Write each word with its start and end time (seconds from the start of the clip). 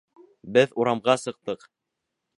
Беҙ 0.55 0.73
урамға 0.85 1.17
сыҡтыҡ. 1.27 1.71